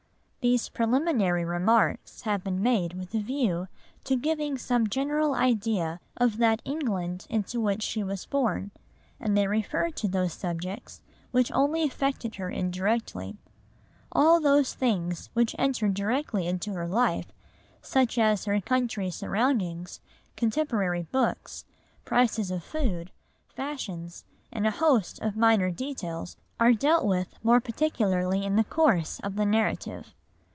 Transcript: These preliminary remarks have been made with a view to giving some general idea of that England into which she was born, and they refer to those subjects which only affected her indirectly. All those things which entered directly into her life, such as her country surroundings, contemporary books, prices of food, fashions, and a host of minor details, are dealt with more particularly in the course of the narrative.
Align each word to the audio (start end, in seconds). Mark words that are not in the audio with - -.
These 0.43 0.69
preliminary 0.69 1.45
remarks 1.45 2.21
have 2.21 2.43
been 2.43 2.63
made 2.63 2.93
with 2.93 3.13
a 3.13 3.19
view 3.19 3.67
to 4.05 4.15
giving 4.15 4.57
some 4.57 4.89
general 4.89 5.35
idea 5.35 5.99
of 6.17 6.39
that 6.39 6.63
England 6.65 7.27
into 7.29 7.61
which 7.61 7.83
she 7.83 8.03
was 8.03 8.25
born, 8.25 8.71
and 9.19 9.37
they 9.37 9.45
refer 9.45 9.91
to 9.91 10.07
those 10.07 10.33
subjects 10.33 10.99
which 11.29 11.51
only 11.51 11.83
affected 11.83 12.37
her 12.37 12.49
indirectly. 12.49 13.37
All 14.11 14.39
those 14.41 14.73
things 14.73 15.29
which 15.33 15.55
entered 15.59 15.93
directly 15.93 16.47
into 16.47 16.73
her 16.73 16.87
life, 16.87 17.27
such 17.83 18.17
as 18.17 18.45
her 18.45 18.59
country 18.59 19.11
surroundings, 19.11 20.01
contemporary 20.35 21.03
books, 21.03 21.65
prices 22.03 22.49
of 22.49 22.63
food, 22.63 23.11
fashions, 23.47 24.25
and 24.51 24.65
a 24.65 24.71
host 24.71 25.19
of 25.21 25.37
minor 25.37 25.69
details, 25.69 26.35
are 26.59 26.73
dealt 26.73 27.05
with 27.05 27.27
more 27.43 27.61
particularly 27.61 28.43
in 28.43 28.55
the 28.55 28.63
course 28.63 29.19
of 29.19 29.35
the 29.35 29.45
narrative. 29.45 30.15